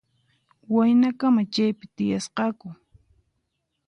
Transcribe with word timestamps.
Waynakama 0.73 1.41
chaypi 1.53 1.85
tiyasqaku. 1.95 2.67